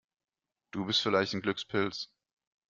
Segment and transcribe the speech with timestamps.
[0.71, 2.09] Du bist vielleicht ein Glückspilz!